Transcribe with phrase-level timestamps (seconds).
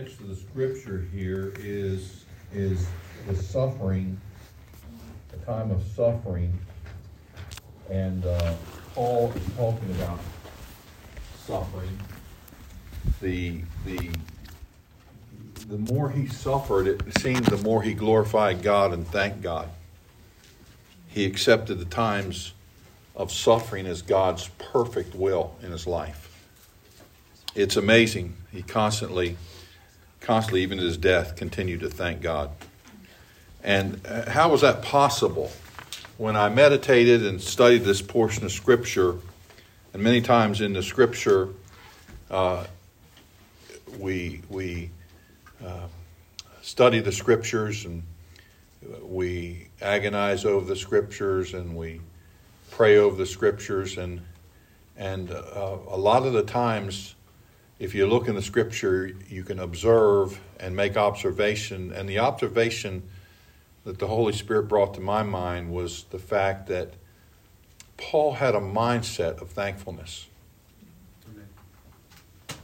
[0.00, 2.86] Next to the scripture here is is
[3.28, 4.18] the suffering,
[5.30, 6.58] the time of suffering,
[7.90, 8.54] and uh,
[8.94, 10.18] Paul is talking about
[11.44, 11.98] suffering.
[13.20, 14.10] The the
[15.68, 19.68] the more he suffered, it seemed the more he glorified God and thanked God.
[21.08, 22.54] He accepted the times
[23.14, 26.26] of suffering as God's perfect will in his life.
[27.54, 28.34] It's amazing.
[28.50, 29.36] He constantly,
[30.20, 32.50] constantly, even at his death, continued to thank God.
[33.62, 35.50] And uh, how was that possible?
[36.18, 39.16] When I meditated and studied this portion of Scripture,
[39.92, 41.48] and many times in the Scripture,
[42.30, 42.64] uh,
[43.98, 44.90] we we
[45.64, 45.88] uh,
[46.62, 48.02] study the Scriptures and
[49.02, 52.00] we agonize over the Scriptures and we
[52.70, 54.20] pray over the Scriptures and
[54.96, 57.14] and uh, a lot of the times
[57.80, 61.92] if you look in the scripture, you can observe and make observation.
[61.92, 63.02] And the observation
[63.84, 66.92] that the Holy Spirit brought to my mind was the fact that
[67.96, 70.26] Paul had a mindset of thankfulness.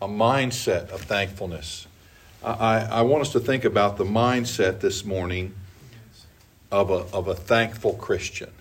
[0.02, 1.86] A mindset of thankfulness.
[2.44, 5.54] I, I want us to think about the mindset this morning
[6.70, 8.52] of a, of a thankful Christian.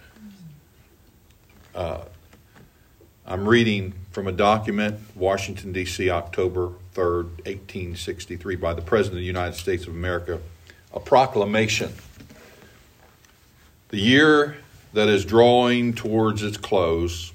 [1.75, 2.05] Uh,
[3.27, 9.25] I'm reading from a document, Washington, D.C., October 3rd, 1863, by the President of the
[9.25, 10.39] United States of America,
[10.93, 11.91] a proclamation.
[13.89, 14.57] The year
[14.93, 17.33] that is drawing towards its close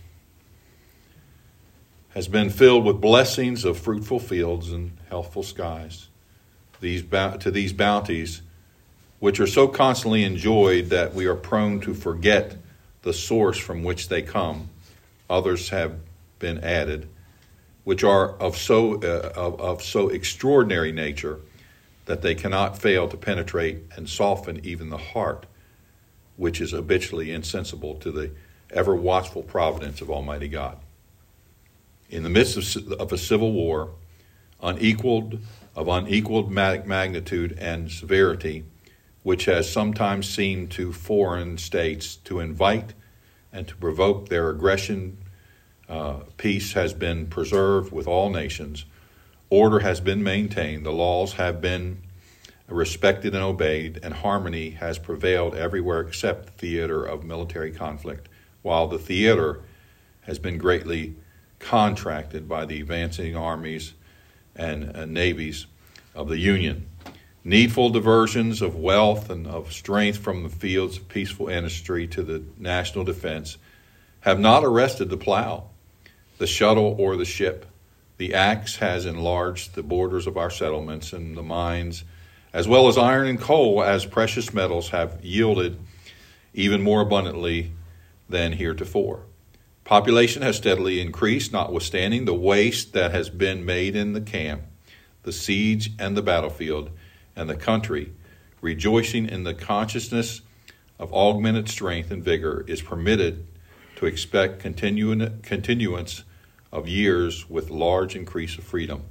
[2.11, 6.07] has been filled with blessings of fruitful fields and healthful skies.
[6.81, 7.03] These,
[7.41, 8.43] to these bounties,
[9.19, 12.57] which are so constantly enjoyed that we are prone to forget
[13.03, 14.69] the source from which they come
[15.31, 15.97] others have
[16.39, 17.09] been added,
[17.85, 21.41] which are of so, uh, of, of so extraordinary nature
[22.07, 25.47] that they cannot fail to penetrate and soften even the heart,
[26.37, 28.31] which is habitually insensible to the
[28.71, 30.79] ever watchful providence of Almighty God.
[32.09, 33.93] In the midst of, of a civil war,
[34.63, 35.39] unequaled
[35.77, 38.65] of unequaled magnitude and severity,
[39.23, 42.93] which has sometimes seemed to foreign states to invite
[43.53, 45.19] and to provoke their aggression,
[45.89, 48.85] uh, peace has been preserved with all nations.
[49.49, 50.87] Order has been maintained.
[50.87, 52.03] The laws have been
[52.69, 58.29] respected and obeyed, and harmony has prevailed everywhere except the theater of military conflict,
[58.63, 59.63] while the theater
[60.23, 61.17] has been greatly
[61.59, 63.95] contracted by the advancing armies
[64.55, 65.67] and uh, navies
[66.15, 66.90] of the Union.
[67.43, 72.43] Needful diversions of wealth and of strength from the fields of peaceful industry to the
[72.59, 73.57] national defense
[74.21, 75.65] have not arrested the plow,
[76.37, 77.65] the shuttle, or the ship.
[78.19, 82.05] The axe has enlarged the borders of our settlements and the mines,
[82.53, 85.79] as well as iron and coal, as precious metals have yielded
[86.53, 87.73] even more abundantly
[88.29, 89.23] than heretofore.
[89.85, 94.63] Population has steadily increased, notwithstanding the waste that has been made in the camp,
[95.23, 96.91] the siege, and the battlefield
[97.41, 98.13] and the country,
[98.61, 100.43] rejoicing in the consciousness
[100.99, 103.47] of augmented strength and vigor, is permitted
[103.97, 106.25] to expect continuance
[106.71, 109.03] of years with large increase of freedom.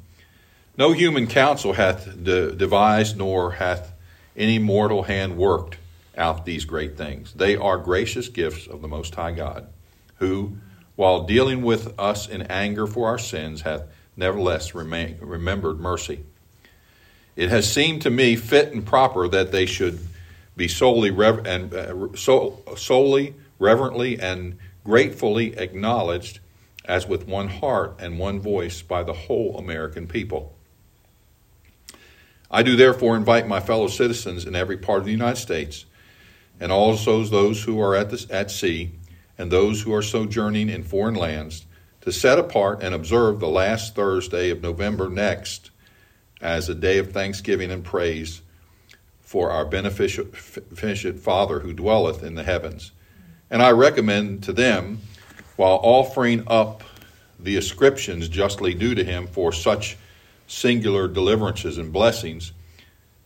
[0.77, 3.93] No human counsel hath de- devised, nor hath
[4.37, 5.77] any mortal hand worked
[6.15, 7.33] out these great things.
[7.33, 9.67] They are gracious gifts of the Most High God,
[10.17, 10.57] who,
[10.95, 13.85] while dealing with us in anger for our sins, hath
[14.15, 16.25] nevertheless remain, remembered mercy
[17.39, 19.97] it has seemed to me fit and proper that they should
[20.57, 26.41] be solely rever- and uh, so, solely reverently and gratefully acknowledged
[26.83, 30.53] as with one heart and one voice by the whole American people.
[32.51, 35.85] I do therefore invite my fellow citizens in every part of the United States,
[36.59, 38.91] and also those who are at, at sea,
[39.37, 41.65] and those who are sojourning in foreign lands,
[42.01, 45.71] to set apart and observe the last Thursday of November next
[46.41, 48.41] as a day of thanksgiving and praise
[49.21, 52.91] for our beneficent Father who dwelleth in the heavens.
[53.49, 54.99] And I recommend to them,
[55.55, 56.83] while offering up
[57.39, 59.97] the ascriptions justly due to him for such
[60.47, 62.53] singular deliverances and blessings,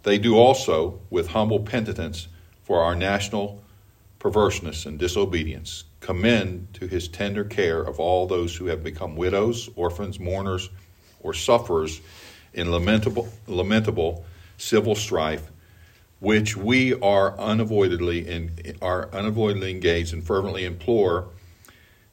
[0.03, 2.27] they do also with humble penitence
[2.63, 3.63] for our national
[4.19, 5.85] perverseness and disobedience.
[5.99, 10.69] Commend to his tender care of all those who have become widows, orphans, mourners,
[11.21, 12.01] or sufferers
[12.53, 14.25] in lamentable, lamentable
[14.57, 15.51] civil strife,
[16.19, 21.29] which we are unavoidably in, are unavoidably engaged and fervently implore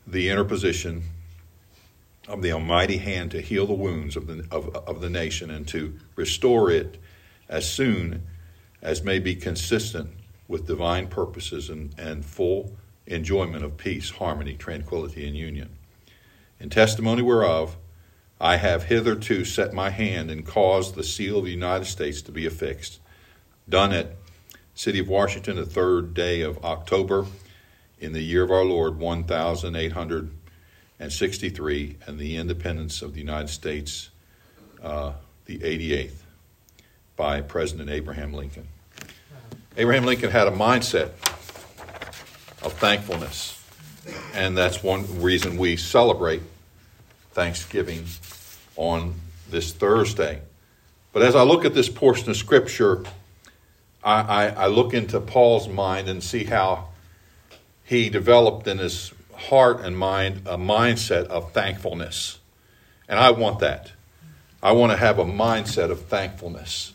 [0.07, 1.03] the interposition
[2.29, 5.67] of the Almighty hand to heal the wounds of the, of, of the nation and
[5.69, 6.99] to restore it
[7.49, 8.23] as soon
[8.83, 10.11] as may be consistent
[10.49, 12.73] with divine purposes and, and full
[13.07, 15.69] enjoyment of peace, harmony, tranquility, and union.
[16.59, 17.77] In testimony whereof,
[18.41, 22.33] I have hitherto set my hand and caused the seal of the United States to
[22.33, 23.01] be affixed.
[23.69, 24.17] Done at
[24.75, 27.27] City of Washington, the third day of October,
[27.99, 34.09] in the year of our Lord, 1863, and the independence of the United States,
[34.83, 35.13] uh,
[35.45, 36.23] the 88th,
[37.17, 38.67] by President Abraham Lincoln.
[39.77, 41.11] Abraham Lincoln had a mindset
[42.63, 43.63] of thankfulness,
[44.33, 46.41] and that's one reason we celebrate
[47.33, 48.05] Thanksgiving
[48.77, 49.15] on
[49.51, 50.41] this Thursday.
[51.13, 53.05] But as I look at this portion of Scripture,
[54.03, 56.89] I, I, I look into Paul's mind and see how
[57.85, 62.39] he developed in his heart and mind a mindset of thankfulness.
[63.09, 63.93] And I want that.
[64.63, 66.93] I want to have a mindset of thankfulness.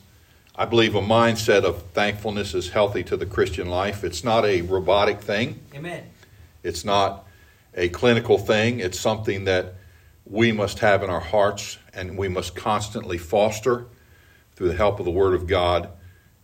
[0.56, 4.04] I believe a mindset of thankfulness is healthy to the Christian life.
[4.04, 5.60] It's not a robotic thing.
[5.74, 6.04] Amen.
[6.64, 7.28] It's not
[7.76, 8.80] a clinical thing.
[8.80, 9.74] It's something that
[10.26, 13.86] we must have in our hearts and we must constantly foster
[14.56, 15.90] through the help of the Word of God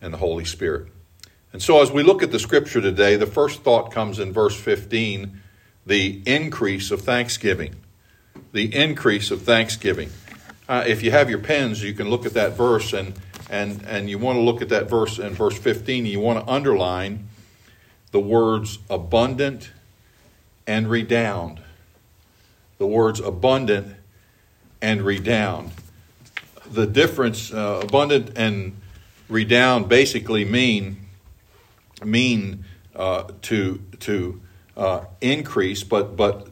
[0.02, 0.88] and the Holy Spirit.
[1.54, 4.56] And so, as we look at the scripture today, the first thought comes in verse
[4.56, 5.42] 15
[5.86, 7.76] the increase of thanksgiving.
[8.54, 10.12] The increase of thanksgiving.
[10.70, 13.14] Uh, if you have your pens, you can look at that verse, and,
[13.50, 16.52] and, and you want to look at that verse in verse 15, you want to
[16.52, 17.28] underline
[18.12, 19.72] the words abundant
[20.68, 21.61] and redound.
[22.82, 23.96] The words abundant
[24.82, 25.70] and redound.
[26.66, 28.76] The difference, uh, abundant and
[29.30, 30.98] redound, basically mean
[32.04, 34.42] mean uh, to to
[34.76, 36.48] uh, increase, but but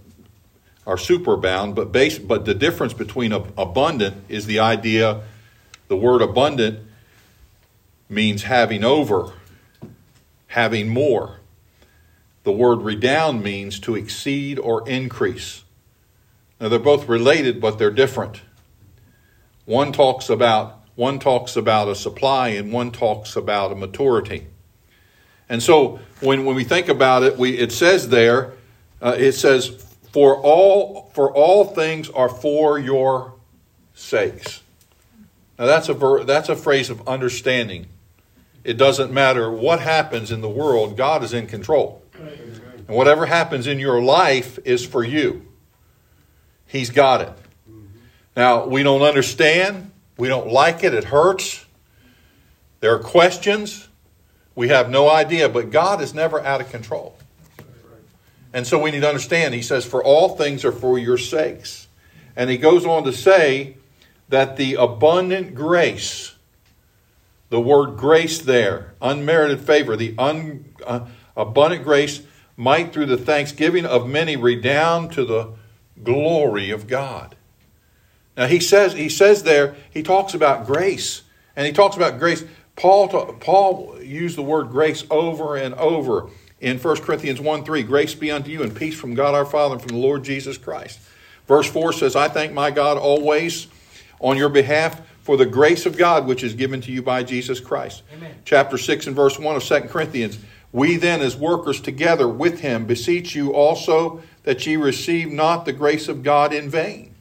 [0.86, 1.74] are superabound.
[1.74, 5.24] But base, but the difference between abundant is the idea.
[5.88, 6.78] The word abundant
[8.08, 9.34] means having over,
[10.46, 11.40] having more.
[12.44, 15.64] The word redound means to exceed or increase.
[16.60, 18.42] Now they're both related, but they're different.
[19.66, 24.48] One talks about one talks about a supply, and one talks about a maturity.
[25.48, 28.52] And so when, when we think about it, we, it says there,
[29.02, 29.70] uh, it says,
[30.12, 33.34] for all, for all things are for your
[33.94, 34.62] sakes.
[35.58, 37.88] Now that's a, ver- that's a phrase of understanding.
[38.66, 42.04] It doesn't matter what happens in the world, God is in control.
[42.18, 45.46] And whatever happens in your life is for you.
[46.70, 47.34] He's got it.
[48.36, 49.92] Now, we don't understand.
[50.18, 50.94] We don't like it.
[50.94, 51.66] It hurts.
[52.80, 53.90] There are questions.
[54.54, 57.18] We have no idea, but God is never out of control.
[58.54, 61.88] And so we need to understand, he says, For all things are for your sakes.
[62.36, 63.78] And he goes on to say
[64.30, 66.36] that the abundant grace,
[67.50, 72.22] the word grace there, unmerited favor, the un, uh, abundant grace
[72.56, 75.54] might through the thanksgiving of many redound to the
[76.04, 77.36] glory of God.
[78.38, 81.24] Now he says he says there he talks about grace
[81.56, 82.44] and he talks about grace
[82.80, 83.10] Paul,
[83.42, 86.30] Paul used the word grace over and over
[86.62, 87.84] in 1 Corinthians 1 3.
[87.84, 90.58] Grace be unto you and peace from God our Father and from the Lord Jesus
[90.58, 91.00] Christ.
[91.46, 93.68] Verse 4 says, I thank my God always
[94.22, 97.60] on your behalf for the grace of God which is given to you by Jesus
[97.60, 98.04] Christ.
[98.14, 98.34] Amen.
[98.46, 100.40] Chapter 6 and verse 1 of 2 Corinthians.
[100.72, 105.74] We then, as workers together with him, beseech you also that ye receive not the
[105.74, 107.16] grace of God in vain.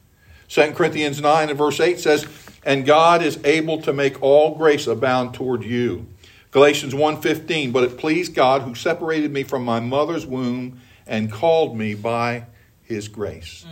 [0.49, 2.27] 2 Corinthians 9 and verse 8 says,
[2.63, 6.07] and God is able to make all grace abound toward you.
[6.51, 11.77] Galatians 1:15 But it pleased God who separated me from my mother's womb and called
[11.77, 12.45] me by
[12.83, 13.65] his grace.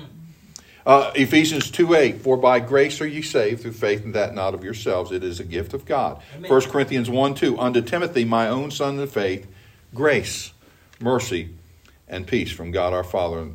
[0.86, 4.53] Uh, Ephesians 2 8, for by grace are ye saved through faith, and that not
[4.53, 5.12] of yourselves.
[5.12, 6.22] It is a gift of God.
[6.36, 6.50] Amen.
[6.50, 9.48] 1 Corinthians 1 2, unto Timothy, my own son in faith,
[9.94, 10.51] grace,
[11.00, 11.50] mercy,
[12.08, 13.48] and peace from God our Father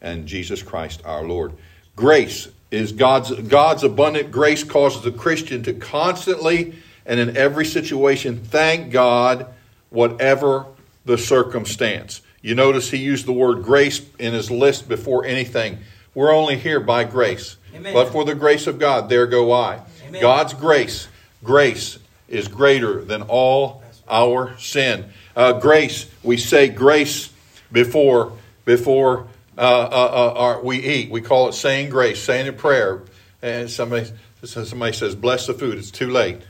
[0.00, 1.52] and Jesus Christ our Lord.
[1.94, 6.74] Grace is God's, God's abundant grace causes the Christian to constantly
[7.04, 9.46] and in every situation thank God,
[9.90, 10.66] whatever
[11.04, 12.20] the circumstance.
[12.42, 15.78] You notice he used the word grace in his list before anything.
[16.14, 17.56] We're only here by grace.
[17.74, 17.94] Amen.
[17.94, 19.80] But for the grace of God, there go I.
[20.06, 20.20] Amen.
[20.20, 21.08] God's grace,
[21.44, 25.10] grace is greater than all our sin.
[25.36, 27.30] Uh, grace, we say grace
[27.70, 28.32] before
[28.64, 29.28] before
[29.58, 31.10] uh, uh, uh we eat.
[31.10, 33.02] We call it saying grace, saying a prayer.
[33.42, 34.10] And somebody,
[34.42, 35.76] somebody says, bless the food.
[35.76, 36.40] It's too late.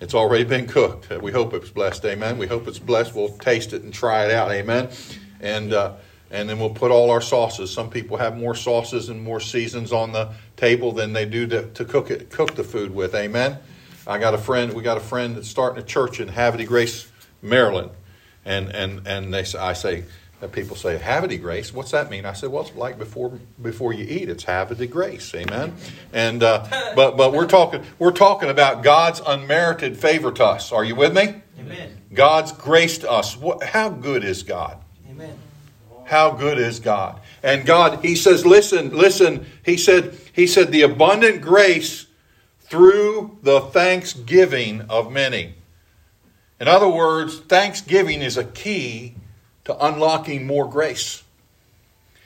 [0.00, 1.10] It's already been cooked.
[1.22, 2.04] We hope it's blessed.
[2.06, 2.38] Amen.
[2.38, 3.14] We hope it's blessed.
[3.14, 4.50] We'll taste it and try it out.
[4.50, 4.88] Amen.
[5.40, 5.92] And uh,
[6.30, 7.70] and then we'll put all our sauces.
[7.70, 11.66] Some people have more sauces and more seasons on the table than they do to,
[11.72, 13.14] to cook it, cook the food with.
[13.14, 13.58] Amen.
[14.06, 14.72] I got a friend.
[14.72, 17.06] We got a friend that's starting a church in Havre Grace,
[17.44, 17.90] Maryland,
[18.44, 20.04] and and and they I say
[20.40, 21.72] that people say Havre Grace.
[21.72, 22.26] What's that mean?
[22.26, 25.34] I said, well, it's like before before you eat, it's Havre Grace.
[25.34, 25.74] Amen.
[26.12, 30.72] And uh, but but we're talking we're talking about God's unmerited favor to us.
[30.72, 31.42] Are you with me?
[31.58, 32.00] Amen.
[32.12, 33.36] God's grace to us.
[33.36, 34.78] What, how good is God?
[35.08, 35.36] Amen.
[36.04, 37.20] How good is God?
[37.42, 39.46] And God, He says, listen, listen.
[39.64, 42.06] He said, He said, the abundant grace
[42.60, 45.54] through the thanksgiving of many.
[46.64, 49.12] In other words, thanksgiving is a key
[49.66, 51.22] to unlocking more grace.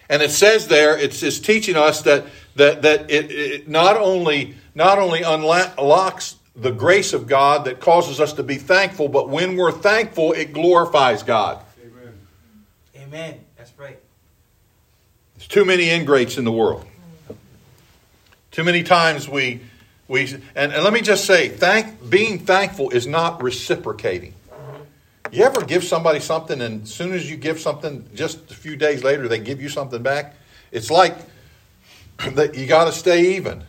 [0.09, 4.55] And it says there, it's, it's teaching us that, that, that it, it not only,
[4.77, 9.57] not only unlocks the grace of God that causes us to be thankful, but when
[9.57, 11.61] we're thankful, it glorifies God.
[11.85, 12.15] Amen.
[12.95, 13.41] Amen.
[13.57, 13.99] That's right.
[15.35, 16.87] There's too many ingrates in the world.
[18.53, 19.63] Too many times we
[20.09, 20.23] we
[20.57, 24.35] and, and let me just say, thank being thankful is not reciprocating.
[25.31, 28.77] You ever give somebody something and as soon as you give something, just a few
[28.77, 30.35] days later they give you something back?
[30.73, 31.15] It's like
[32.33, 33.63] that you gotta stay even.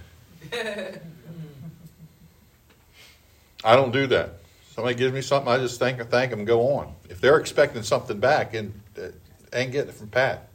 [3.63, 4.35] I don't do that.
[4.71, 6.95] Somebody gives me something, I just thank thank them go on.
[7.09, 9.07] If they're expecting something back, and uh,
[9.51, 10.47] ain't getting it from Pat.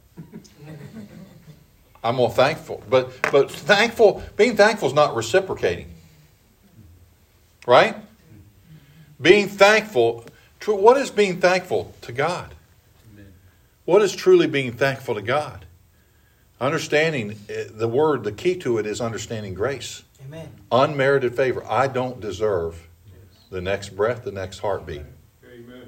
[2.05, 5.91] I'm more thankful, but but thankful, being thankful is not reciprocating,
[7.65, 7.95] right?
[9.19, 10.25] Being thankful.
[10.67, 12.53] What is being thankful to God?
[13.85, 15.65] What is truly being thankful to God?
[16.61, 20.03] Understanding uh, the word, the key to it is understanding grace.
[20.25, 20.49] Amen.
[20.71, 21.63] Unmerited favor.
[21.67, 22.87] I don't deserve
[23.49, 25.03] the next breath, the next heartbeat.
[25.43, 25.87] Amen.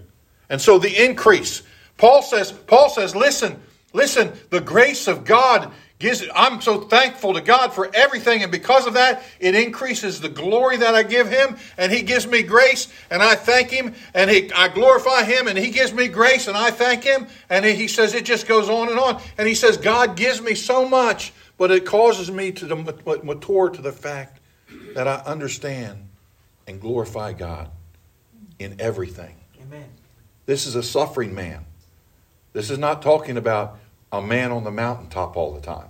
[0.50, 1.64] And so the increase.
[1.98, 3.60] Paul says, Paul says, listen,
[3.94, 8.86] listen, the grace of God gives I'm so thankful to God for everything, and because
[8.86, 12.92] of that, it increases the glory that I give him, and he gives me grace,
[13.10, 16.56] and I thank him, and he, I glorify him, and he gives me grace, and
[16.56, 19.22] I thank him, and he says it just goes on and on.
[19.38, 22.76] And he says, God gives me so much, but it causes me to
[23.24, 24.40] mature to the fact
[24.94, 26.08] that I understand
[26.68, 27.72] and glorify God
[28.60, 29.36] in everything.
[29.62, 29.90] Amen.
[30.46, 31.66] This is a suffering man.
[32.54, 33.80] This is not talking about
[34.12, 35.88] a man on the mountaintop all the time.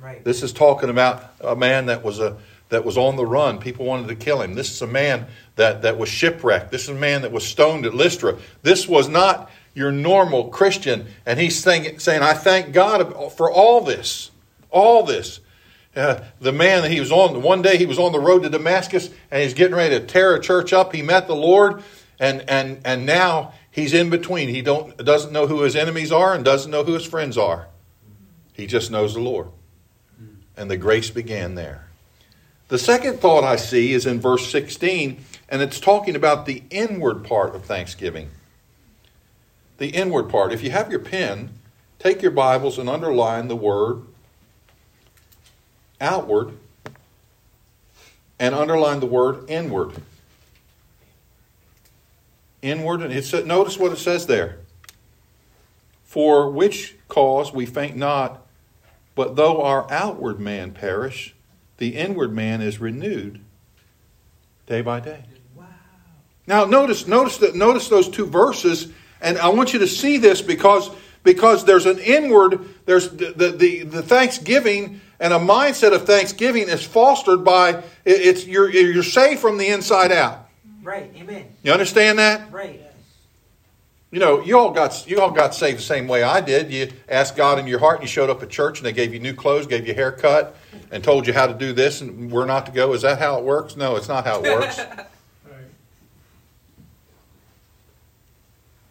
[0.00, 0.24] Right.
[0.24, 2.38] This is talking about a man that was a
[2.70, 3.58] that was on the run.
[3.58, 4.54] People wanted to kill him.
[4.54, 6.70] This is a man that, that was shipwrecked.
[6.70, 8.38] This is a man that was stoned at Lystra.
[8.62, 11.06] This was not your normal Christian.
[11.26, 14.30] And he's saying, saying I thank God for all this.
[14.70, 15.40] All this.
[15.94, 18.48] Uh, the man that he was on, one day he was on the road to
[18.48, 20.94] Damascus and he's getting ready to tear a church up.
[20.94, 21.82] He met the Lord
[22.20, 24.48] and, and, and now he's in between.
[24.48, 27.68] He don't, doesn't know who his enemies are and doesn't know who his friends are.
[28.52, 29.48] He just knows the Lord.
[30.56, 31.86] And the grace began there.
[32.68, 37.24] The second thought I see is in verse 16, and it's talking about the inward
[37.24, 38.30] part of thanksgiving.
[39.78, 40.52] The inward part.
[40.52, 41.50] If you have your pen,
[41.98, 44.02] take your Bibles and underline the word
[46.00, 46.56] outward
[48.38, 49.94] and underline the word inward.
[52.62, 54.58] Inward, and it's, notice what it says there.
[56.04, 58.46] For which cause we faint not,
[59.14, 61.34] but though our outward man perish,
[61.78, 63.40] the inward man is renewed
[64.66, 65.24] day by day.
[65.56, 65.64] Wow.
[66.46, 68.88] Now notice, notice that notice those two verses,
[69.20, 70.90] and I want you to see this because
[71.22, 76.68] because there's an inward, there's the, the, the, the thanksgiving and a mindset of thanksgiving
[76.68, 80.48] is fostered by it's you're you're saved from the inside out.
[80.82, 81.12] Right.
[81.16, 81.46] Amen.
[81.62, 82.50] You understand that?
[82.52, 82.82] Right.
[84.10, 86.72] You know, you all got you all got saved the same way I did.
[86.72, 89.14] You asked God in your heart, and you showed up at church, and they gave
[89.14, 90.56] you new clothes, gave you a haircut,
[90.90, 92.92] and told you how to do this, and we're not to go.
[92.92, 93.76] Is that how it works?
[93.76, 94.80] No, it's not how it works.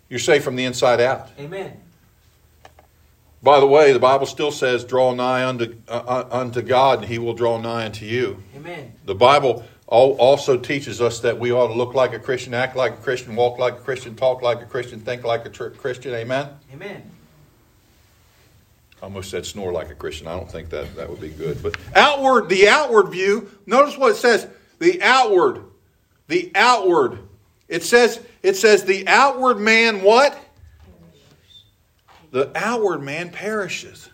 [0.10, 1.30] You're saved from the inside out.
[1.40, 1.80] Amen.
[3.44, 7.08] By the way, the Bible still says, "Draw nigh unto uh, uh, unto God, and
[7.08, 8.94] He will draw nigh unto you." Amen.
[9.06, 12.94] The Bible also teaches us that we ought to look like a Christian, act like
[12.94, 16.14] a Christian, walk like a Christian, talk like a Christian, think like a tr- Christian.
[16.14, 16.50] Amen.
[16.74, 17.10] Amen.
[19.02, 20.28] I almost said snore like a Christian.
[20.28, 21.64] I don't think that that would be good.
[21.64, 23.50] But outward, the outward view.
[23.66, 24.48] Notice what it says.
[24.78, 25.64] The outward,
[26.28, 27.20] the outward.
[27.68, 30.38] It says it says the outward man what?
[32.32, 34.10] the outward man perishes.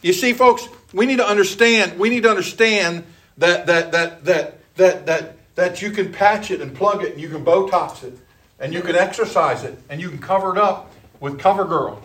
[0.00, 3.04] You see, folks, we need to understand, we need to understand
[3.38, 7.20] that that that that that that that you can patch it and plug it and
[7.20, 8.18] you can Botox it
[8.58, 12.00] and you can exercise it and you can cover it up with CoverGirl,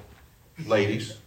[0.65, 1.17] ladies.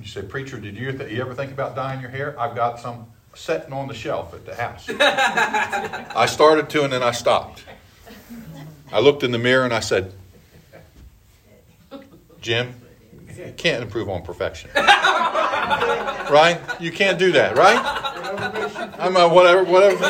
[0.00, 2.38] You say, preacher, did you, th- you ever think about dyeing your hair?
[2.38, 4.86] I've got some sitting on the shelf at the house.
[4.90, 7.64] I started to and then I stopped.
[8.92, 10.12] I looked in the mirror and I said,
[12.40, 12.74] Jim,
[13.38, 14.70] you can't improve on perfection.
[14.74, 16.60] right?
[16.80, 17.80] You can't do that, right?
[18.98, 20.04] I'm a whatever, whatever.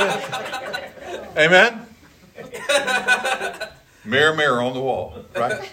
[1.37, 1.87] Amen?
[4.05, 5.71] Mirror, mirror on the wall, right?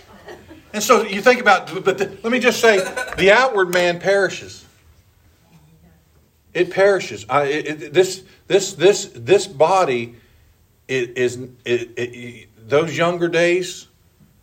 [0.74, 2.78] And so you think about, but the, let me just say,
[3.18, 4.66] the outward man perishes.
[6.54, 7.26] It perishes.
[7.30, 10.16] I, it, it, this, this, this, this body
[10.88, 13.88] is, it, those younger days.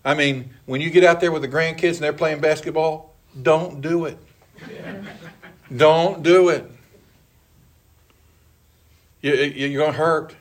[0.04, 3.80] I mean, when you get out there with the grandkids and they're playing basketball, don't
[3.80, 4.18] do it.
[5.74, 6.70] Don't do it.
[9.20, 10.34] You, you're going to hurt.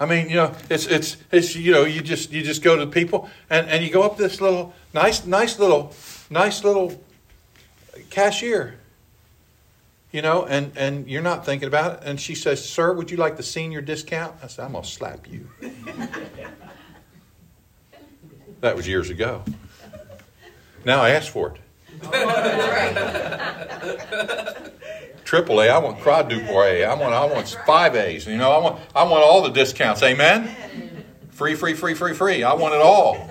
[0.00, 2.84] I mean, you know, it's it's it's you know, you just you just go to
[2.84, 5.92] the people and, and you go up this little nice nice little
[6.30, 7.02] nice little
[8.10, 8.78] cashier.
[10.12, 12.08] You know, and, and you're not thinking about it.
[12.08, 14.36] And she says, Sir, would you like the senior discount?
[14.42, 15.48] I said, I'm gonna slap you.
[18.60, 19.44] That was years ago.
[20.84, 21.60] Now I ask for it
[25.28, 25.68] triple A.
[25.68, 26.84] I want quadruple A.
[26.84, 28.26] I want I want five A's.
[28.26, 30.02] You know, I want I want all the discounts.
[30.02, 31.04] Amen.
[31.30, 32.42] Free, free, free, free, free.
[32.42, 33.30] I want it all.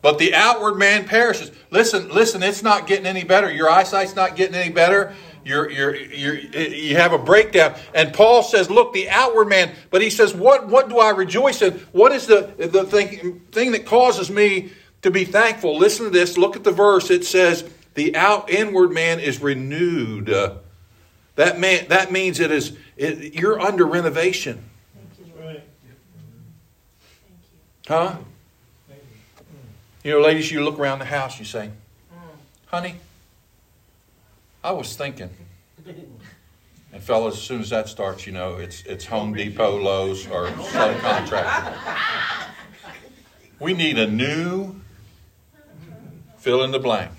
[0.00, 1.50] But the outward man perishes.
[1.70, 2.42] Listen, listen.
[2.42, 3.52] It's not getting any better.
[3.52, 5.14] Your eyesight's not getting any better.
[5.46, 7.76] You're, you're, you're, you have a breakdown.
[7.94, 11.62] And Paul says, look, the outward man, but he says, what, what do I rejoice
[11.62, 11.74] in?
[11.92, 14.72] What is the, the thing, thing that causes me
[15.02, 15.78] to be thankful?
[15.78, 16.36] Listen to this.
[16.36, 17.10] Look at the verse.
[17.10, 17.62] It says,
[17.94, 20.26] the out inward man is renewed
[21.36, 24.64] that, man, that means it is, it, you're under renovation.
[25.24, 25.60] You.
[27.86, 28.16] Huh?
[30.02, 31.70] You know, ladies, you look around the house, you say,
[32.66, 32.96] honey,
[34.66, 35.30] I was thinking.
[36.92, 40.48] And fellas, as soon as that starts, you know, it's, it's Home Depot, Lowe's, or
[40.48, 41.78] some contractor.
[43.60, 44.80] We need a new
[46.38, 47.12] fill in the blank.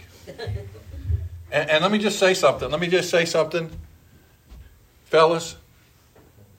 [1.50, 2.70] And, and let me just say something.
[2.70, 3.72] Let me just say something.
[5.06, 5.56] Fellas,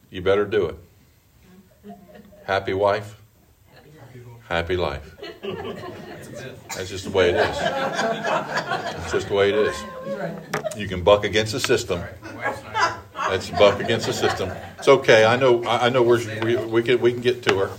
[0.09, 1.95] you better do it.
[2.45, 3.18] Happy wife,
[4.49, 5.17] happy life.
[6.75, 7.59] That's just the way it is.
[7.59, 9.77] That's just the way it is.
[10.77, 12.01] You can buck against the system.
[13.15, 14.51] That's buck against the system.
[14.79, 15.25] It's okay.
[15.25, 15.65] I know.
[15.65, 16.03] I know.
[16.03, 17.71] We're, we we can we can get to her.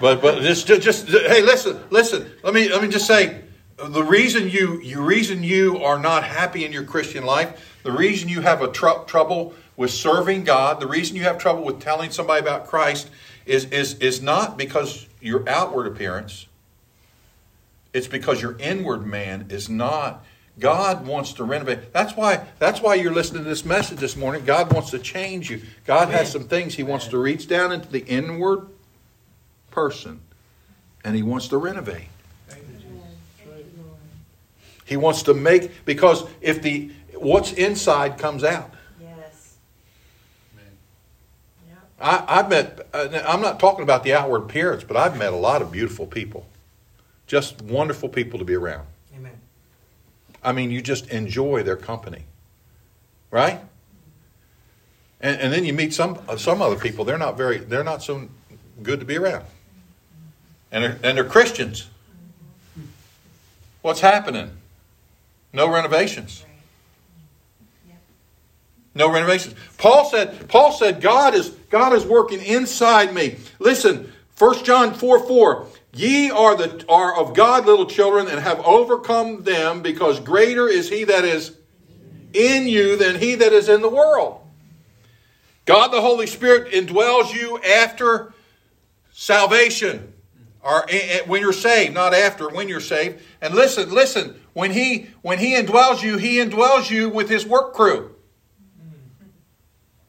[0.00, 2.30] But but just just hey, listen, listen.
[2.42, 3.42] Let me let me just say
[3.76, 8.28] the reason you you reason you are not happy in your Christian life, the reason
[8.28, 12.10] you have a tr- trouble with serving God, the reason you have trouble with telling
[12.10, 13.10] somebody about Christ
[13.46, 16.46] is, is, is not because your outward appearance,
[17.92, 20.24] it's because your inward man is not.
[20.58, 21.92] God wants to renovate.
[21.92, 24.44] That's why, that's why you're listening to this message this morning.
[24.44, 25.62] God wants to change you.
[25.84, 28.68] God has some things He wants to reach down into the inward
[29.70, 30.20] person
[31.04, 32.08] and He wants to renovate.
[34.84, 38.73] He wants to make because if the what's inside comes out,
[42.04, 45.36] I, have met, uh, I'm not talking about the outward appearance, but I've met a
[45.36, 46.46] lot of beautiful people.
[47.26, 48.86] Just wonderful people to be around.
[49.16, 49.40] Amen.
[50.42, 52.24] I mean, you just enjoy their company.
[53.30, 53.58] Right?
[55.22, 58.02] And, and then you meet some, uh, some other people, they're not very, they're not
[58.02, 58.28] so
[58.82, 59.46] good to be around.
[60.70, 61.88] And they're, and they're Christians.
[63.80, 64.50] What's happening?
[65.54, 66.44] No renovations.
[68.94, 69.54] No renovations.
[69.76, 73.36] Paul said, Paul said, God is, God is working inside me.
[73.58, 75.66] Listen, 1 John 4 4.
[75.92, 80.88] Ye are the are of God little children and have overcome them, because greater is
[80.88, 81.56] he that is
[82.32, 84.40] in you than he that is in the world.
[85.66, 88.34] God the Holy Spirit indwells you after
[89.12, 90.12] salvation.
[90.62, 93.22] Or eh, eh, when you're saved, not after, when you're saved.
[93.40, 97.74] And listen, listen, when he when he indwells you, he indwells you with his work
[97.74, 98.13] crew.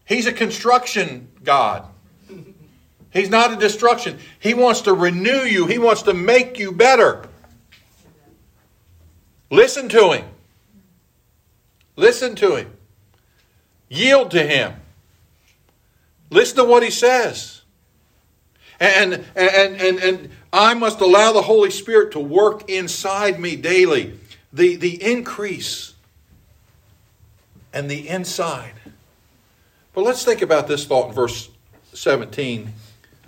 [0.06, 1.86] He's a construction God.
[3.12, 4.20] He's not a destruction.
[4.40, 7.28] He wants to renew you, He wants to make you better.
[9.50, 10.26] Listen to Him.
[11.96, 12.74] Listen to Him.
[13.90, 14.74] Yield to Him.
[16.30, 17.62] Listen to what He says.
[18.80, 24.20] And, and, and, and I must allow the Holy Spirit to work inside me daily.
[24.52, 25.94] The, the increase
[27.74, 28.74] and the inside
[29.96, 31.50] but let's think about this thought in verse
[31.94, 32.74] 17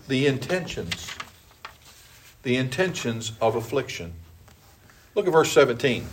[0.08, 1.10] the intentions.
[2.44, 4.14] The intentions of affliction.
[5.16, 6.06] Look at verse 17.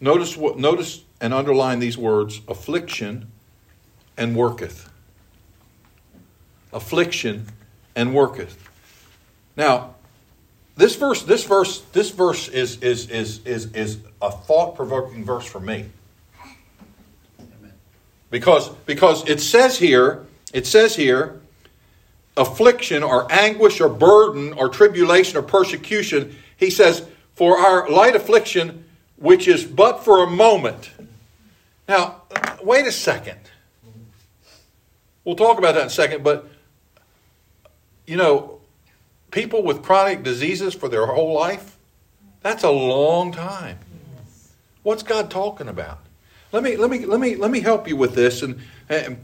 [0.00, 3.30] Notice what notice and underline these words affliction
[4.16, 4.90] and worketh.
[6.72, 7.46] Affliction
[7.94, 8.56] and worketh.
[9.56, 9.94] Now,
[10.76, 15.60] this verse, this verse, this verse is is is is is a thought-provoking verse for
[15.60, 15.86] me.
[18.36, 21.40] Because because it says here, it says here,
[22.36, 28.84] affliction or anguish or burden or tribulation or persecution, he says, for our light affliction,
[29.16, 30.90] which is but for a moment.
[31.88, 32.24] Now,
[32.62, 33.40] wait a second.
[35.24, 36.46] We'll talk about that in a second, but
[38.06, 38.60] you know,
[39.30, 41.78] people with chronic diseases for their whole life,
[42.42, 43.78] that's a long time.
[44.82, 46.00] What's God talking about?
[46.52, 48.42] Let me let me let me let me help you with this.
[48.42, 48.60] And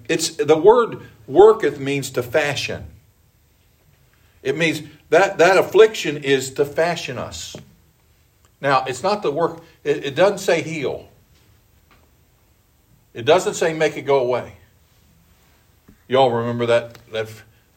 [0.08, 2.86] it's the word worketh means to fashion.
[4.42, 7.56] It means that that affliction is to fashion us.
[8.60, 9.62] Now, it's not the work.
[9.84, 11.08] It, it doesn't say heal.
[13.14, 14.54] It doesn't say make it go away.
[16.08, 17.28] Y'all remember that that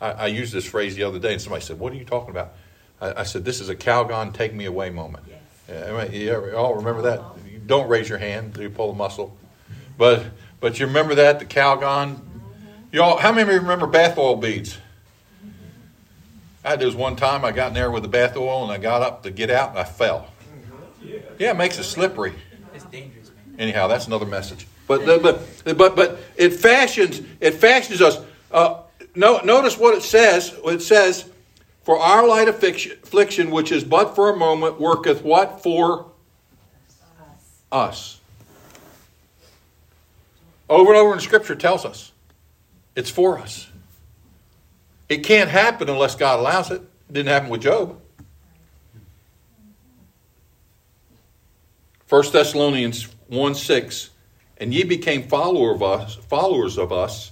[0.02, 2.32] I, I, used this phrase the other day, and somebody said, "What are you talking
[2.32, 2.54] about?"
[3.00, 5.40] I, I said, "This is a Calgon take me away moment." Yes.
[5.68, 7.22] Yeah, you all remember that?
[7.66, 9.36] Don't raise your hand; you pull a muscle.
[9.98, 10.26] But
[10.60, 12.20] but you remember that the Calgon.
[12.92, 14.78] Y'all, how many of you remember bath oil beads?
[16.64, 17.46] I had this one time.
[17.46, 19.72] I got in there with the bath oil, and I got up to get out,
[19.72, 20.28] and I fell.
[21.38, 22.34] Yeah, it makes it slippery.
[22.74, 23.56] It's dangerous, man.
[23.60, 24.68] Anyhow, that's another message.
[24.88, 25.44] But but
[25.78, 28.20] but but it fashions it fashions us.
[28.52, 28.82] Uh,
[29.16, 30.54] no, notice what it says.
[30.66, 31.30] It says,
[31.84, 35.64] For our light affliction, which is but for a moment, worketh what?
[35.64, 36.06] For
[37.76, 38.20] us.
[40.70, 42.12] Over and over in Scripture tells us
[42.96, 43.68] it's for us.
[45.10, 46.82] It can't happen unless God allows it.
[46.82, 48.00] It didn't happen with Job.
[52.08, 54.10] 1 Thessalonians 1 6,
[54.58, 57.32] and ye became follower of us, followers of us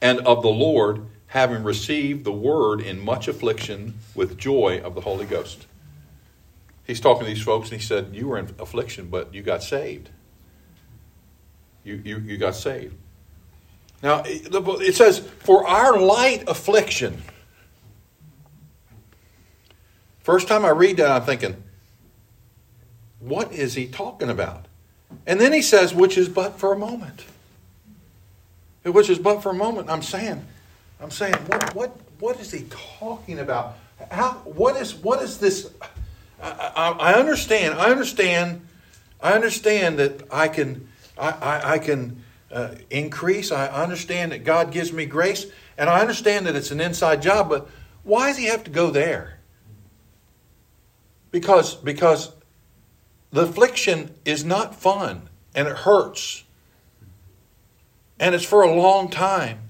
[0.00, 5.02] and of the Lord, having received the word in much affliction with joy of the
[5.02, 5.67] Holy Ghost.
[6.88, 9.62] He's talking to these folks and he said, You were in affliction, but you got
[9.62, 10.10] saved.
[11.84, 12.96] You, you, you got saved.
[14.02, 17.22] Now, it says, For our light affliction.
[20.18, 21.62] First time I read that, I'm thinking,
[23.20, 24.66] What is he talking about?
[25.26, 27.24] And then he says, Which is but for a moment
[28.92, 29.90] which is but for a moment.
[29.90, 30.44] I'm saying,
[31.00, 32.64] I'm saying, what, what, what is he
[32.98, 33.76] talking about?
[34.10, 35.70] How, what is, what is this?
[36.40, 37.74] I, I, understand.
[37.74, 38.66] I understand.
[39.20, 42.22] I understand that I can, I, I, I can
[42.52, 43.50] uh, increase.
[43.50, 45.46] I understand that God gives me grace,
[45.76, 47.48] and I understand that it's an inside job.
[47.48, 47.68] But
[48.04, 49.40] why does he have to go there?
[51.30, 52.32] Because because
[53.32, 56.44] the affliction is not fun and it hurts
[58.18, 59.68] and it's for a long time.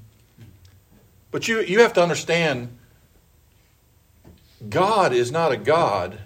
[1.30, 2.76] But you, you have to understand
[4.68, 6.18] God is not a God.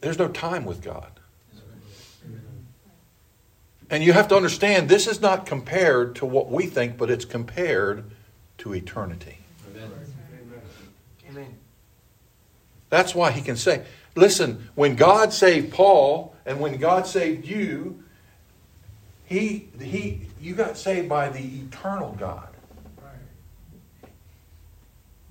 [0.00, 1.10] There's no time with God.
[3.90, 7.24] And you have to understand this is not compared to what we think, but it's
[7.24, 8.10] compared
[8.58, 9.38] to eternity.
[11.28, 11.56] Amen.
[12.90, 18.02] That's why he can say, listen, when God saved Paul and when God saved you,
[19.24, 22.48] he, he, you got saved by the eternal God.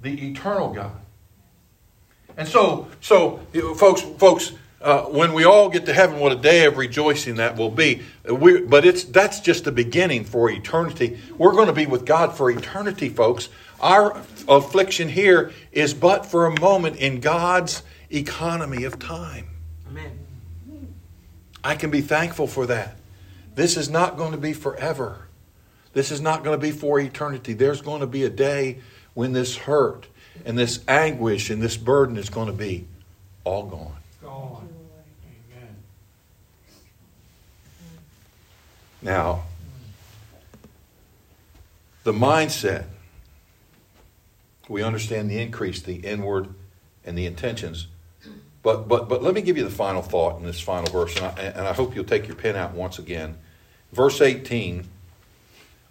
[0.02, 1.00] The eternal God.
[2.38, 3.38] And so, so
[3.76, 7.58] folks, folks, uh, when we all get to heaven, what a day of rejoicing that
[7.58, 8.04] will be.
[8.30, 11.20] We, but it's that's just the beginning for eternity.
[11.38, 13.50] We're going to be with God for eternity, folks.
[13.82, 19.48] Our affliction here is but for a moment in God's economy of time.
[19.90, 20.20] Amen.
[21.64, 22.98] I can be thankful for that.
[23.56, 25.28] This is not going to be forever.
[25.94, 27.54] This is not going to be for eternity.
[27.54, 28.78] There's going to be a day
[29.16, 30.06] when this hurt
[30.46, 32.86] and this anguish and this burden is going to be
[33.44, 33.96] all gone.
[34.22, 34.70] Gone.
[35.54, 35.76] Amen.
[39.02, 39.44] Now,
[42.04, 42.86] the mindset,
[44.68, 46.48] we understand the increase, the inward,
[47.06, 47.88] and the intentions.
[48.64, 51.26] But, but, but let me give you the final thought in this final verse, and
[51.26, 53.38] I, and I hope you'll take your pen out once again.
[53.94, 54.86] Verse 18,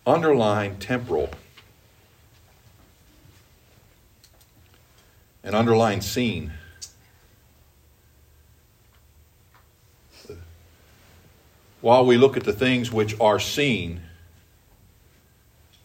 [0.06, 1.30] underline temporal.
[5.46, 6.52] And underline seen.
[11.80, 14.02] While we look at the things which are seen,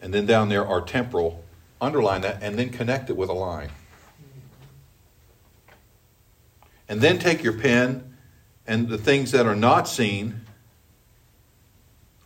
[0.00, 1.44] And then down there are temporal.
[1.80, 3.70] Underline that and then connect it with a line.
[6.88, 8.16] And then take your pen
[8.66, 10.40] and the things that are not seen,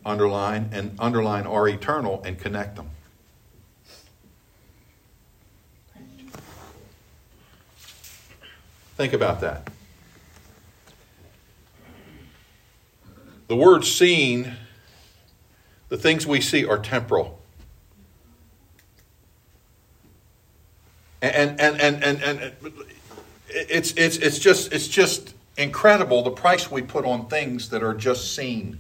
[0.07, 2.91] underline, and underline are eternal and connect them.
[8.97, 9.69] Think about that.
[13.49, 14.55] The word seen,
[15.91, 17.39] the things we see are temporal.
[21.21, 22.53] And, and, and, and, and,
[23.49, 27.95] it's, it's, it's, just, it's just incredible the price we put on things that are
[27.95, 28.79] just seen.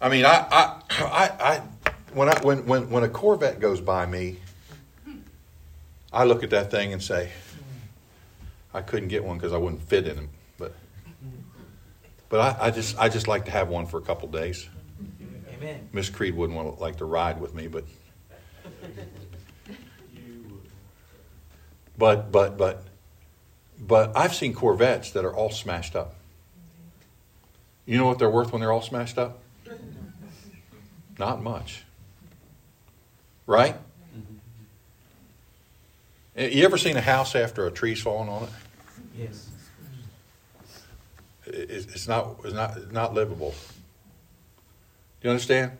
[0.00, 1.62] I mean, I, I, I,
[2.14, 4.36] when, I, when, when, when a Corvette goes by me,
[6.12, 7.30] I look at that thing and say,
[8.74, 10.28] I couldn't get one because I wouldn't fit in them.
[10.58, 10.74] But,
[12.28, 14.68] but I, I, just, I just like to have one for a couple days.
[15.52, 15.88] Amen.
[15.92, 17.84] Miss Creed wouldn't want to like to ride with me, but,
[21.96, 22.84] but, but, but,
[23.78, 26.14] but I've seen Corvettes that are all smashed up.
[27.86, 29.40] You know what they're worth when they're all smashed up?
[31.18, 31.84] Not much.
[33.50, 33.74] Right?
[36.36, 36.56] Mm-hmm.
[36.56, 38.50] You ever seen a house after a tree's fallen on it?
[39.18, 39.48] Yes.
[41.46, 43.50] It's not, it's not, it's not livable.
[43.50, 45.72] Do you understand?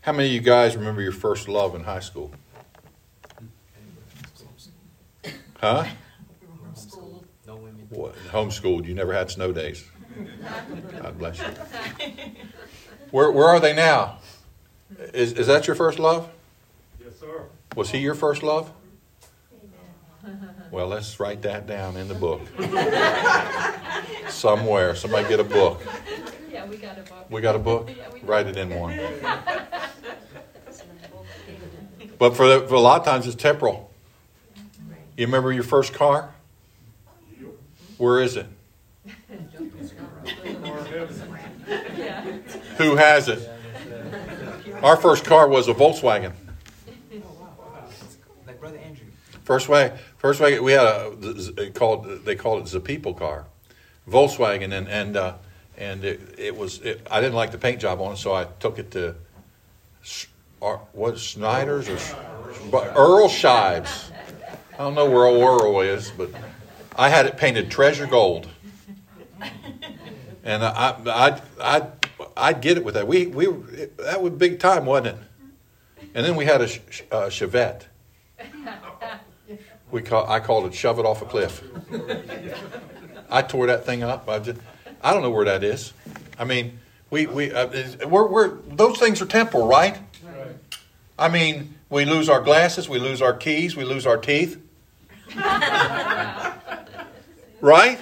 [0.00, 2.32] How many of you guys remember your first love in high school?
[5.60, 5.84] Huh?
[6.64, 7.22] Homeschooled.
[7.46, 7.86] No women.
[7.90, 8.16] What?
[8.32, 8.84] Homeschooled.
[8.84, 9.84] You never had snow days.
[11.00, 11.44] God bless you.
[13.12, 14.18] Where, where are they now?
[15.14, 16.28] Is, is that your first love?
[17.02, 17.44] Yes, sir.
[17.74, 18.70] Was he your first love?
[20.70, 22.42] Well, let's write that down in the book.
[24.28, 24.94] Somewhere.
[24.94, 25.82] Somebody get a book.
[26.50, 27.30] Yeah, we got a book.
[27.30, 27.90] We got a book?
[27.96, 28.06] Yeah.
[28.22, 28.98] Write it in one.
[32.18, 33.90] But for, the, for a lot of times, it's temporal.
[35.16, 36.34] You remember your first car?
[37.96, 38.46] Where is it?
[42.76, 43.50] Who has it?
[44.82, 46.32] Our first car was a Volkswagen.
[48.46, 49.06] Like Brother Andrew.
[49.44, 53.44] First way, first way, we had a they called they called it the people car,
[54.08, 55.34] Volkswagen, and and uh,
[55.76, 58.44] and it, it was it, I didn't like the paint job on it, so I
[58.58, 59.16] took it to
[60.92, 63.86] what Snyder's or Earl Scheib.
[64.74, 66.30] I don't know where old Earl is, but
[66.96, 68.48] I had it painted treasure gold,
[70.42, 71.86] and I I I
[72.36, 73.06] I'd get it with that.
[73.06, 73.46] We we
[73.98, 76.06] that was big time, wasn't it?
[76.14, 77.84] And then we had a, sh- uh Chevette.
[79.90, 81.62] We call, I called it shove it off a cliff.
[83.28, 84.28] I tore that thing up.
[84.28, 84.60] I just,
[85.02, 85.92] I don't know where that is.
[86.38, 86.78] I mean,
[87.10, 87.68] we we uh,
[88.06, 89.98] we're, we're those things are temporal, right?
[90.24, 90.56] Right.
[91.18, 94.58] I mean, we lose our glasses, we lose our keys, we lose our teeth.
[97.60, 97.98] right?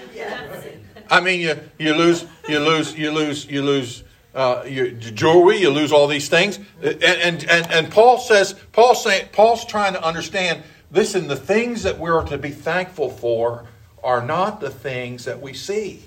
[1.10, 4.04] I mean, you you lose you lose you lose you lose
[4.34, 9.02] uh, your jewelry, you lose all these things, and and and, and Paul says Paul's
[9.02, 10.62] saying Paul's trying to understand.
[10.90, 13.66] Listen, the things that we're to be thankful for
[14.02, 16.02] are not the things that we see.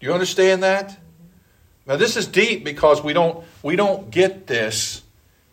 [0.00, 0.98] Do you understand that?
[1.86, 5.02] Now this is deep because we don't we don't get this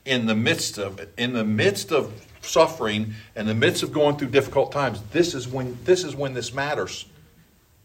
[0.05, 1.13] in the midst of it.
[1.17, 2.11] In the midst of
[2.41, 6.33] suffering, in the midst of going through difficult times, this is when this is when
[6.33, 7.05] this matters.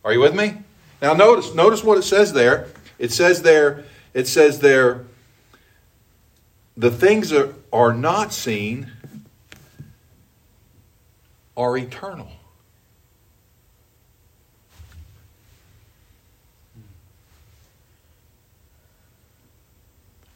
[0.05, 0.55] Are you with me?
[1.01, 2.69] Now notice notice what it says there.
[2.99, 3.85] It says there
[4.15, 5.05] it says there
[6.77, 8.93] the things that are not seen
[11.57, 12.31] are eternal.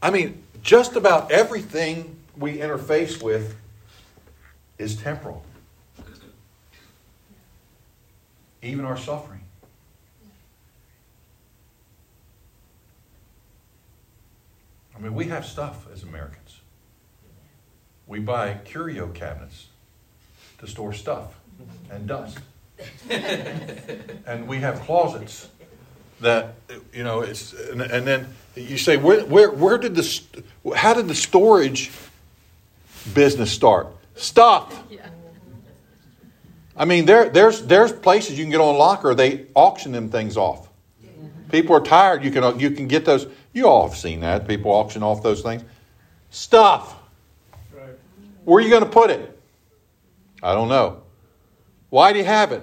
[0.03, 3.57] I mean, just about everything we interface with
[4.79, 5.45] is temporal.
[8.63, 9.32] Even our suffering.
[15.03, 16.61] I mean, we have stuff as Americans.
[18.07, 19.67] We buy curio cabinets
[20.59, 21.35] to store stuff
[21.91, 22.39] and dust.
[23.11, 25.49] and we have closets
[26.21, 26.55] that
[26.93, 30.45] you know it's and, and then you say where, where where did the st-
[30.77, 31.91] how did the storage
[33.13, 35.09] business start stuff Yeah.
[36.77, 40.37] i mean there there's there's places you can get on locker they auction them things
[40.37, 40.69] off
[41.51, 44.71] people are tired you can you can get those you all have seen that people
[44.71, 45.63] auction off those things
[46.31, 46.97] stuff
[47.75, 47.95] Right.
[48.45, 49.39] where are you going to put it
[50.43, 51.03] i don't know
[51.91, 52.63] why do you have it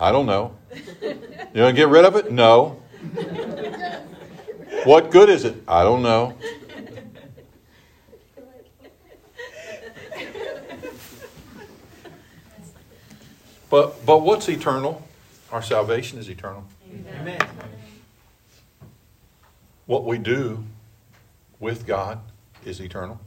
[0.00, 0.54] I don't know.
[1.02, 1.16] You
[1.54, 2.30] gonna get rid of it?
[2.30, 2.80] No.
[4.84, 5.56] What good is it?
[5.66, 6.34] I don't know.
[13.70, 15.06] But but what's eternal?
[15.50, 16.64] Our salvation is eternal.
[17.20, 17.40] Amen.
[19.88, 20.64] What we do
[21.58, 22.20] with God
[22.62, 23.18] is eternal.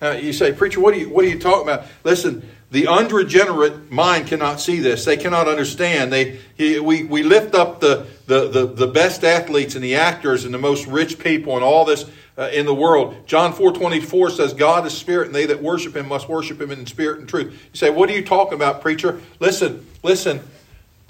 [0.00, 1.86] Now you say, preacher, what are you what are you talking about?
[2.04, 5.04] Listen, the unregenerate mind cannot see this.
[5.04, 6.10] They cannot understand.
[6.10, 10.46] They he, we we lift up the, the the the best athletes and the actors
[10.46, 12.06] and the most rich people and all this
[12.38, 13.26] uh, in the world.
[13.26, 16.62] John four twenty four says, "God is spirit, and they that worship Him must worship
[16.62, 20.40] Him in spirit and truth." You say, "What are you talking about, preacher?" Listen, listen.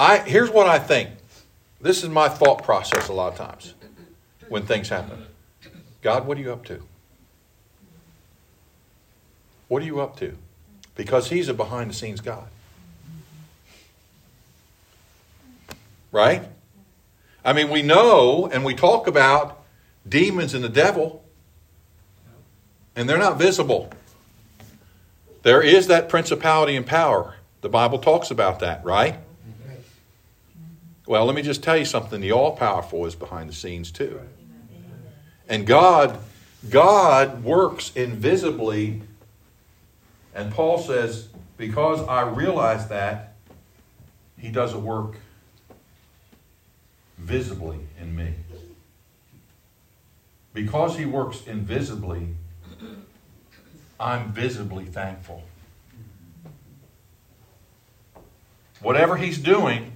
[0.01, 1.11] I here's what I think.
[1.81, 3.75] This is my thought process a lot of times
[4.49, 5.27] when things happen.
[6.03, 6.83] God, what are you up to?
[9.69, 10.37] What are you up to?
[10.95, 12.49] Because He's a behind the scenes God.
[16.11, 16.43] Right?
[17.45, 19.63] I mean, we know and we talk about
[20.09, 21.25] demons and the devil,
[22.97, 23.91] and they're not visible.
[25.43, 27.37] There is that principality and power.
[27.61, 29.17] The Bible talks about that, right?
[31.07, 32.21] Well, let me just tell you something.
[32.21, 34.21] The all powerful is behind the scenes too.
[35.49, 36.19] And God,
[36.69, 39.03] God works invisibly.
[40.35, 43.35] And Paul says, because I realize that,
[44.39, 45.17] he does a work
[47.17, 48.35] visibly in me.
[50.53, 52.35] Because he works invisibly,
[53.99, 55.43] I'm visibly thankful.
[58.81, 59.93] Whatever he's doing,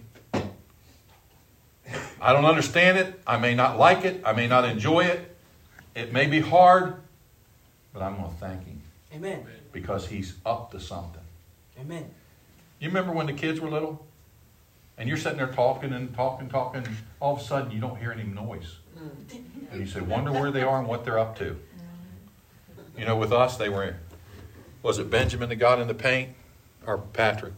[2.21, 3.21] I don't understand it.
[3.27, 4.23] I may not like it.
[4.25, 5.32] I may not enjoy it.
[5.95, 6.97] It may be hard,
[7.93, 8.81] but I'm going to thank him
[9.15, 9.45] Amen.
[9.73, 11.21] because he's up to something.
[11.79, 12.11] Amen.
[12.81, 14.05] You remember when the kids were little?
[14.99, 17.99] And you're sitting there talking and talking, talking, And all of a sudden you don't
[17.99, 18.77] hear any noise.
[19.73, 21.59] And you say, wonder where they are and what they're up to.
[22.97, 23.97] You know, with us, they were,
[24.83, 26.31] was it Benjamin that got in the paint?
[26.87, 27.55] Or Patrick?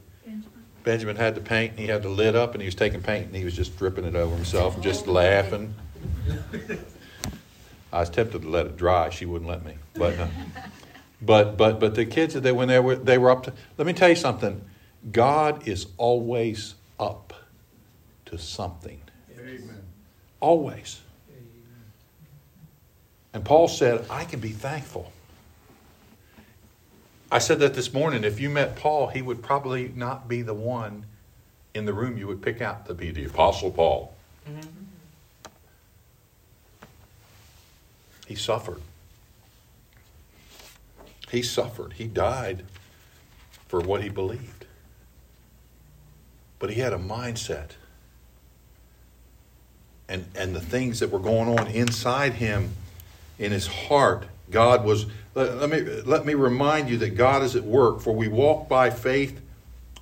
[0.85, 3.27] Benjamin had the paint and he had the lid up and he was taking paint
[3.27, 5.75] and he was just dripping it over himself and just laughing.
[7.95, 9.09] I was tempted to let it dry.
[9.11, 9.77] She wouldn't let me.
[9.95, 10.27] But, uh,
[11.23, 13.87] but, but, but the kids, that they, when they were, they were up to, let
[13.87, 14.61] me tell you something.
[15.13, 17.33] God is always up
[18.27, 19.01] to something.
[19.39, 19.83] Amen.
[20.41, 21.03] Always.
[23.33, 25.13] And Paul said, I can be thankful.
[27.31, 28.25] I said that this morning.
[28.25, 31.07] If you met Paul, he would probably not be the one
[31.75, 34.15] in the room you would pick out to be the Apostle Paul.
[34.49, 34.84] Mm-hmm.
[38.27, 38.81] He suffered.
[41.31, 41.95] He suffered.
[41.95, 42.65] He died
[43.69, 44.67] for what he believed.
[46.59, 47.71] But he had a mindset.
[50.09, 52.75] And, and the things that were going on inside him,
[53.39, 55.07] in his heart, God was.
[55.35, 58.69] Let, let me, let me remind you that God is at work, for we walk
[58.69, 59.41] by faith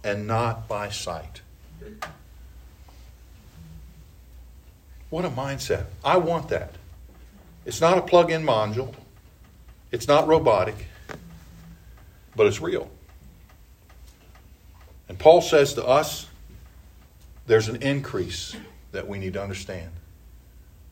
[0.04, 1.40] and not by sight.
[5.08, 5.86] What a mindset.
[6.04, 6.74] I want that.
[7.64, 8.94] It's not a plug in module,
[9.90, 10.86] it's not robotic,
[12.34, 12.90] but it's real.
[15.08, 16.26] And Paul says to us
[17.46, 18.56] there's an increase
[18.92, 19.90] that we need to understand.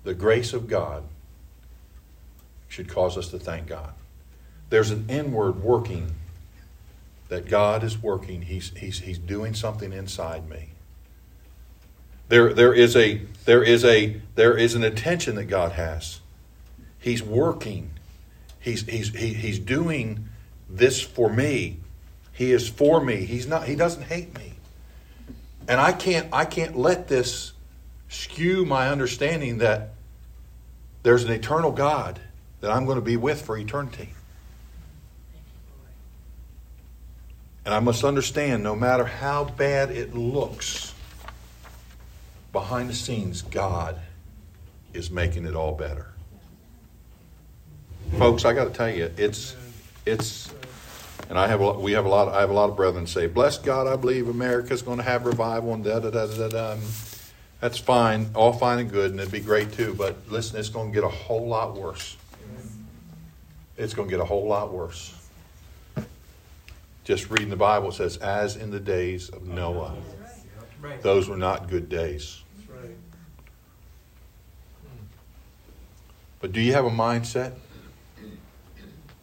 [0.05, 1.05] The grace of God
[2.69, 3.93] should cause us to thank God.
[4.71, 6.15] There's an inward working
[7.29, 8.43] that God is working.
[8.43, 10.71] He's, he's, he's doing something inside me.
[12.29, 16.20] There, there, is a, there, is a, there is an attention that God has.
[17.01, 17.91] He's working.
[18.61, 20.29] He's, he's, he, he's doing
[20.69, 21.79] this for me.
[22.33, 23.25] He is for me.
[23.25, 24.53] He's not, he doesn't hate me.
[25.67, 27.53] And I can't, I can't let this
[28.09, 29.91] skew my understanding that
[31.03, 32.21] there's an eternal God
[32.61, 34.11] that I'm going to be with for eternity.
[37.65, 40.95] And I must understand no matter how bad it looks,
[42.53, 43.99] behind the scenes, God
[44.93, 46.10] is making it all better.
[48.19, 49.57] Folks, I got to tell you, it's
[50.05, 50.53] it's
[51.31, 52.29] and I have a, we have a lot.
[52.29, 55.25] I have a lot of brethren say, "Bless God, I believe America's going to have
[55.25, 56.77] revival." And da da da da da.
[57.61, 59.95] That's fine, all fine and good, and it'd be great too.
[59.95, 62.17] But listen, it's going to get a whole lot worse.
[63.77, 65.15] It's going to get a whole lot worse.
[67.05, 69.97] Just reading the Bible says, "As in the days of Noah,
[71.03, 72.97] those were not good days." That's right.
[76.41, 77.53] But do you have a mindset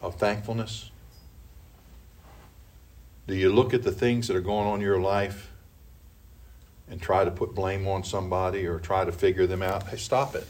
[0.00, 0.90] of thankfulness?
[3.26, 5.50] Do you look at the things that are going on in your life
[6.90, 9.84] and try to put blame on somebody or try to figure them out.
[9.88, 10.46] Hey, stop it.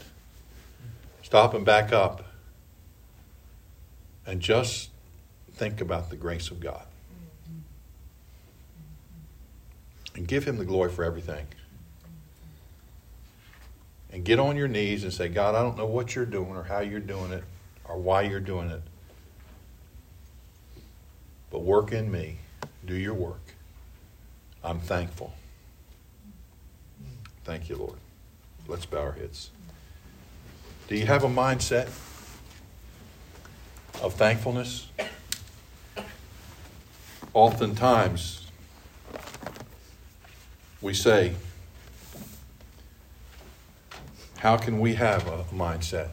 [1.21, 2.25] Stop and back up.
[4.25, 4.89] And just
[5.53, 6.85] think about the grace of God.
[10.15, 11.47] And give Him the glory for everything.
[14.11, 16.63] And get on your knees and say, God, I don't know what you're doing or
[16.63, 17.43] how you're doing it
[17.85, 18.81] or why you're doing it.
[21.51, 22.37] But work in me.
[22.85, 23.55] Do your work.
[24.63, 25.33] I'm thankful.
[27.43, 27.97] Thank you, Lord.
[28.67, 29.49] Let's bow our heads.
[30.87, 31.87] Do you have a mindset
[34.01, 34.87] of thankfulness?
[37.33, 38.47] Oftentimes,
[40.81, 41.33] we say,
[44.37, 46.09] How can we have a mindset?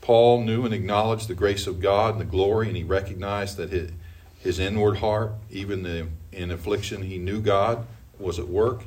[0.00, 3.70] Paul knew and acknowledged the grace of God and the glory, and he recognized that
[3.70, 3.92] his,
[4.42, 7.86] his inward heart, even the, in affliction, he knew God
[8.18, 8.82] was at work,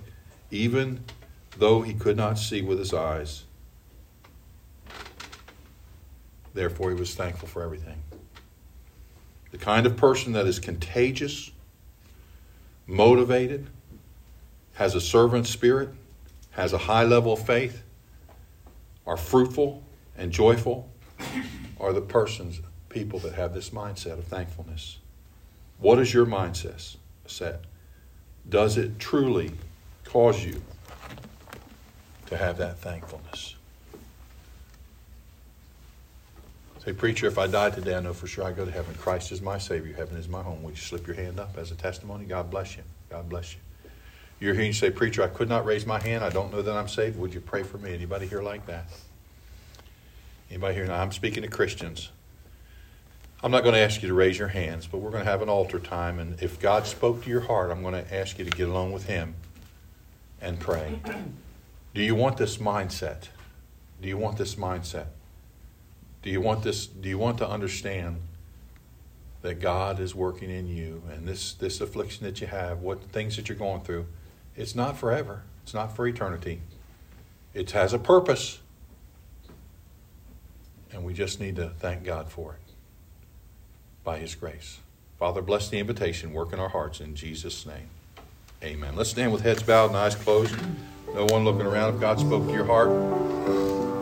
[0.52, 1.02] even
[1.58, 3.46] though he could not see with his eyes.
[6.54, 8.02] Therefore, he was thankful for everything.
[9.52, 11.52] The kind of person that is contagious,
[12.86, 13.68] motivated,
[14.74, 15.90] has a servant spirit,
[16.52, 17.82] has a high level of faith,
[19.08, 19.84] are fruitful
[20.18, 20.90] and joyful,
[21.80, 24.98] are the persons, people that have this mindset of thankfulness.
[25.80, 26.96] What is your mindset?
[27.26, 27.62] Set?
[28.48, 29.52] Does it truly
[30.04, 30.62] cause you
[32.28, 33.56] to have that thankfulness?
[36.86, 38.94] Say, preacher, if I die today, I know for sure I go to heaven.
[38.96, 39.96] Christ is my Savior.
[39.96, 40.62] Heaven is my home.
[40.62, 42.26] Will you slip your hand up as a testimony?
[42.26, 42.84] God bless you.
[43.10, 43.60] God bless you.
[44.40, 46.24] You're here and you say, Preacher, I could not raise my hand.
[46.24, 47.18] I don't know that I'm saved.
[47.18, 47.94] Would you pray for me?
[47.94, 48.86] Anybody here like that?
[50.52, 50.86] Anybody here?
[50.86, 52.12] Now, I'm speaking to Christians.
[53.44, 55.42] I'm not going to ask you to raise your hands, but we're going to have
[55.42, 56.20] an altar time.
[56.20, 58.92] And if God spoke to your heart, I'm going to ask you to get along
[58.92, 59.36] with Him
[60.42, 61.00] and pray.
[61.94, 63.28] Do you want this mindset?
[64.02, 65.08] Do you want this mindset?
[66.22, 66.88] Do you want this?
[66.88, 68.18] Do you want to understand
[69.42, 73.36] that God is working in you and this, this affliction that you have, what things
[73.36, 74.08] that you're going through,
[74.56, 75.44] it's not forever.
[75.62, 76.62] It's not for eternity.
[77.54, 78.60] It has a purpose.
[80.92, 82.65] And we just need to thank God for it
[84.06, 84.80] by His grace.
[85.20, 86.32] Father, bless the invitation.
[86.32, 87.90] Work in our hearts in Jesus' name.
[88.64, 88.96] Amen.
[88.96, 90.56] Let's stand with heads bowed and eyes closed.
[91.14, 91.96] No one looking around.
[91.96, 92.90] If God spoke to your heart,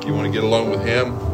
[0.06, 1.32] you want to get along with Him.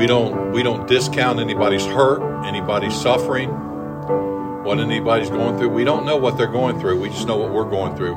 [0.00, 3.50] We don't we don't discount anybody's hurt, anybody's suffering,
[4.64, 5.68] what anybody's going through.
[5.68, 6.98] We don't know what they're going through.
[6.98, 8.14] We just know what we're going through.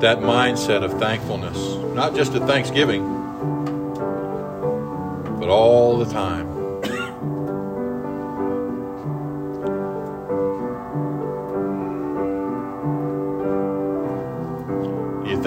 [0.00, 3.06] That mindset of thankfulness, not just at Thanksgiving,
[5.38, 6.47] but all the time.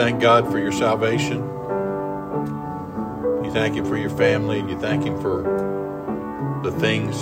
[0.01, 1.37] Thank God for your salvation.
[3.43, 4.57] You thank Him for your family.
[4.57, 5.43] You thank Him for
[6.63, 7.21] the things.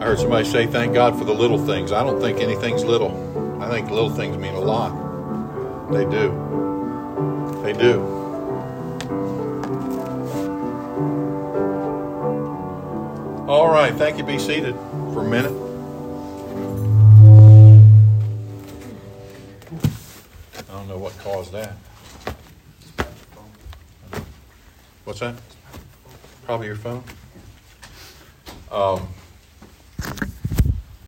[0.00, 1.92] I heard somebody say, Thank God for the little things.
[1.92, 3.12] I don't think anything's little.
[3.62, 5.92] I think little things mean a lot.
[5.92, 6.30] They do.
[7.62, 8.00] They do.
[13.46, 14.24] All right, thank you.
[14.24, 14.74] Be seated
[15.12, 15.65] for a minute.
[24.10, 24.22] What.
[25.04, 25.34] What's that?
[26.44, 27.02] Probably your phone.
[28.70, 29.08] Um,